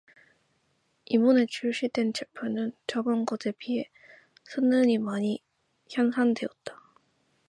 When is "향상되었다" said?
5.95-6.81